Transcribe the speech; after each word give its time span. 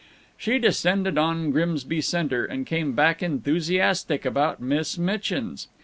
She 0.35 0.57
descended 0.57 1.19
on 1.19 1.51
Grimsby 1.51 2.01
Center, 2.01 2.43
and 2.43 2.65
came 2.65 2.93
back 2.93 3.21
enthusiastic 3.21 4.25
about 4.25 4.59
Miss 4.59 4.97
Mitchin's. 4.97 5.67